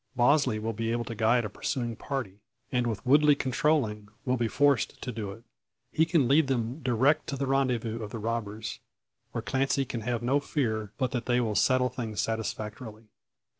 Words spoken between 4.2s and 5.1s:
will be forced